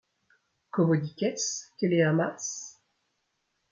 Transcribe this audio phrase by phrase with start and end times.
[0.71, 2.43] Como dices que le Hamas?